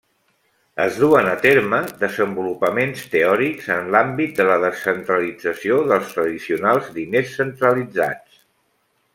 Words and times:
Es 0.85 0.95
duen 1.01 1.27
a 1.33 1.35
terme 1.43 1.81
desenvolupaments 2.03 3.03
teòrics 3.13 3.69
en 3.77 3.93
l'àmbit 3.97 4.35
de 4.41 4.49
la 4.53 4.57
descentralització 4.65 5.79
dels 5.93 6.17
tradicionals 6.19 6.93
diners 7.01 7.37
centralitzats. 7.43 8.43